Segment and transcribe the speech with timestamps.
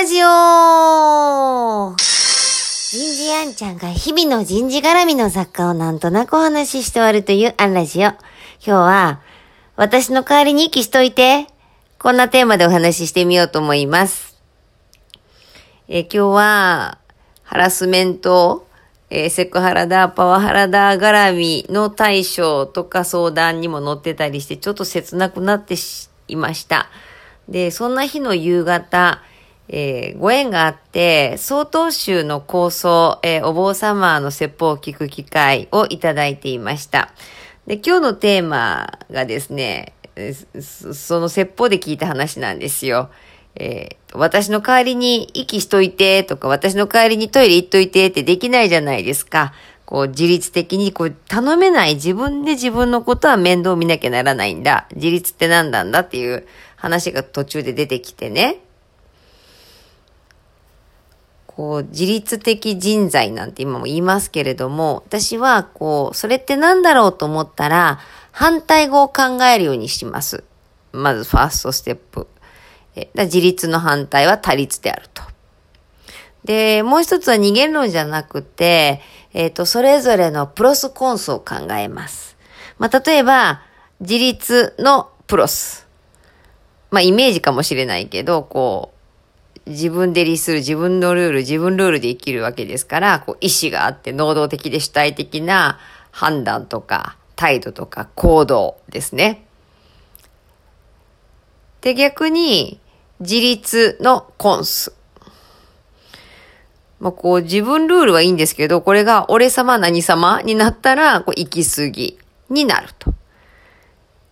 [0.00, 8.04] ラジオ人事あんちゃんが日々の人事絡みの雑貨をなんとなくお話しして終わるというアンラジオ。
[8.04, 8.16] 今
[8.64, 9.20] 日は、
[9.76, 11.48] 私の代わりに息しといて、
[11.98, 14.40] こんなテーマでお話ししてみようと思います。
[15.86, 16.98] え今日は、
[17.42, 18.66] ハラスメント、
[19.10, 25.74] えー、セクハラだ、パワハラだ、絡みの対処とか相談にも載ってたりして、ちょっと切なくなって
[26.26, 26.88] いました。
[27.50, 29.20] で、そんな日の夕方、
[29.72, 37.12] えー、ご縁があって、曹洞宗の構想、えー、お坊様の説法を聞く機会をいただいていました。
[37.68, 39.92] で、今日のテーマがですね、
[40.60, 43.10] その説法で聞いた話なんですよ。
[43.54, 49.52] えー、私の代わりに息しといてとか、私の代わりにトイレ行っといてってできないじゃないですか。
[49.86, 54.86] こう、自律的に、こう、頼めない自分で自分のことは面倒見なきゃならないんだ。
[54.96, 56.46] 自立って何なんだっていう
[56.76, 58.58] 話が途中で出てきてね。
[61.60, 67.98] こう、自律的人材なんて今も言いますけれども、私は、こう、それって何だろうと思ったら、
[68.32, 70.42] 反対語を考えるようにします。
[70.92, 72.28] まず、ファーストステップ。
[72.96, 75.22] えだ自立の反対は多律であると。
[76.44, 79.02] で、もう一つは二元論じゃなくて、
[79.34, 82.38] えっ、ー、と、それぞれのプロスコンスを考えます。
[82.78, 83.60] まあ、例えば、
[84.00, 85.86] 自立のプロス。
[86.90, 88.99] まあ、イメージかもしれないけど、こう、
[89.70, 95.78] 自分で律する自分のルール、自分ルールで生きるわけですから、こう、意志があって、能動的で主体的な
[96.10, 99.44] 判断とか、態度とか行動ですね。
[101.80, 102.80] で、逆に、
[103.20, 104.92] 自立のコンス。
[106.98, 112.18] まあ、こう、自分ルールはいいんですけど、これが俺様何様になったら、こう、行き過ぎ
[112.48, 113.14] になると。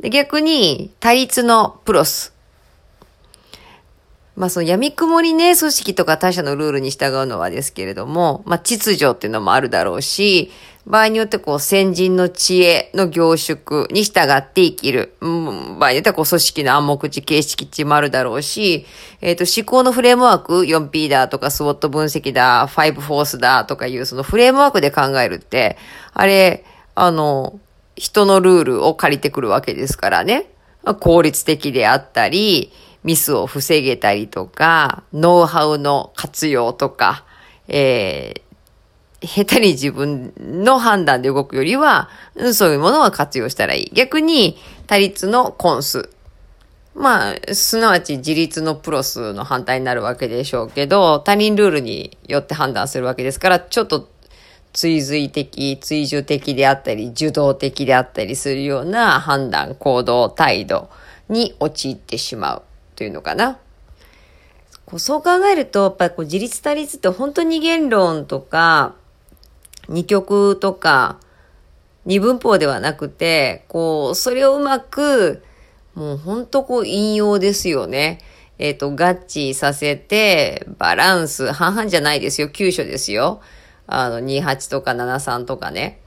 [0.00, 2.35] で、逆に、対立のプロス。
[4.36, 10.50] まあ、その闇雲にね、組織とか他者のルールに従うのはですけれども、まあ、秩序っていうのもあるだろうし、
[10.86, 15.14] 場合によってこう先人の知恵の凝縮に従って生きる。
[15.20, 18.86] うん、場合によってはこう組織の暗黙知、形式値もあるだろうし、
[19.20, 25.76] えっ、ー、と思考のフレームワーク、4P だとかスウォット分析だ、5フォースだとかいうそのフレームワークで考えるって、
[26.12, 27.58] あれ、あの、
[27.96, 30.46] 人のルールを借りてくるわけですからね。
[31.00, 32.70] 効率的であったり、
[33.06, 37.24] ミスを防げたりとか、ノウハウの活用とか、
[37.68, 42.10] えー、下手に自分の判断で動くよりは、
[42.52, 43.90] そういうものは活用したらいい。
[43.94, 44.58] 逆に、
[44.88, 46.10] 他律のコンス。
[46.96, 54.08] まあ、すなわち自立のプロスの反対になるわけでしょうけど、他人ルールによって判断するわけですから、ちょっと
[54.72, 60.90] 追随的、追従的であったり、受動的であったりするような判断、行動、態度
[61.28, 62.62] に陥ってしまう
[62.96, 63.58] というのかな。
[64.86, 68.94] こうそう考えると、やっぱり自立他立って本当に言論とか、
[69.88, 71.18] 二曲とか、
[72.04, 75.42] 二文法ではなくて、こう、それをうまく、
[75.94, 78.20] もうほんとこう引用ですよね。
[78.58, 78.94] えっ、ー、と、合
[79.26, 82.48] 致させて、バランス、半々じゃないですよ。
[82.48, 83.40] 急所ですよ。
[83.86, 86.00] あの、28とか73とかね。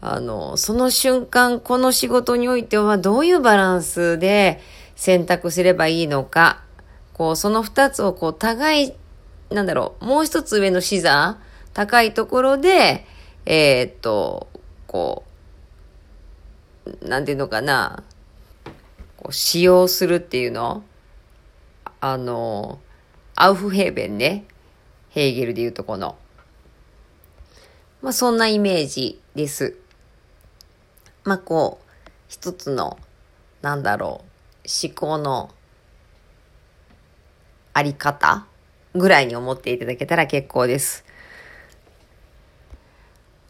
[0.00, 4.60] あの、その瞬間、この仕事においてはどういうバランスで
[4.98, 6.60] 選択すればいいのか。
[7.12, 8.92] こう、その二つをこう、互い、
[9.48, 11.38] なんだろう、もう一つ上の視座
[11.72, 13.06] 高いところで、
[13.46, 14.48] えー、っと、
[14.88, 15.22] こ
[16.84, 18.02] う、なんていうのかな、
[19.16, 20.82] こう使用するっていうの
[22.00, 22.80] あの、
[23.36, 24.46] アウフヘーベンね。
[25.10, 26.18] ヘーゲルでいうとこの。
[28.02, 29.76] まあ、そんなイメージです。
[31.22, 32.98] まあ、こう、一つの、
[33.62, 34.27] なんだろう、
[34.68, 35.50] 思考の
[37.72, 38.46] あり方
[38.94, 41.04] ぐらいに思っていただけたら結構です。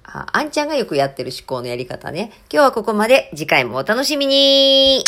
[0.05, 2.31] あ、あんちゃんがよくやってる思考のやり方ね。
[2.51, 3.31] 今日はここまで。
[3.35, 5.05] 次回もお楽しみに